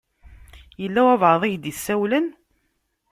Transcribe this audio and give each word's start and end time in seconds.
Yella 0.81 1.01
walebɛaḍ 1.05 1.41
i 1.43 1.49
ak-d-isawlen? 1.51 2.27